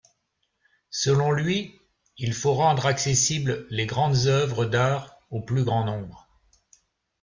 Selon 0.89 1.31
lui, 1.31 1.79
il 2.17 2.33
faut 2.33 2.55
rendre 2.55 2.87
accessible 2.87 3.67
les 3.69 3.85
grandes 3.85 4.25
œuvres 4.25 4.65
d'art 4.65 5.19
au 5.29 5.41
plus 5.41 5.63
grand 5.63 5.83
nombre. 5.85 6.27